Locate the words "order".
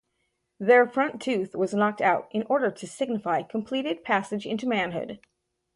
2.49-2.71